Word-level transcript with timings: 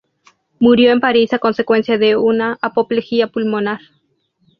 Murió 0.59 0.91
en 0.91 0.99
París 0.99 1.31
a 1.31 1.37
consecuencia 1.37 1.99
de 1.99 2.15
una 2.17 2.57
apoplejía 2.63 3.27
pulmonar. 3.27 3.81